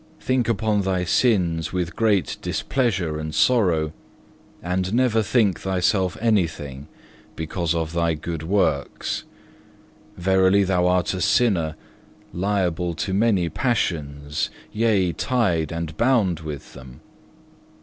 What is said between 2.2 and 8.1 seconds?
displeasure and sorrow, and never think thyself anything because of